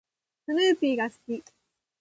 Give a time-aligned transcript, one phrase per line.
[0.45, 1.43] スヌーピーが好き。